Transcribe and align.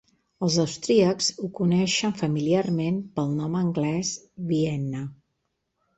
Els 0.45 0.55
austríacs 0.61 1.27
ho 1.43 1.49
coneixen 1.59 2.15
familiarment 2.23 2.97
pel 3.19 3.31
nom 3.43 3.59
anglès 3.63 4.15
"Vienna". 4.53 5.05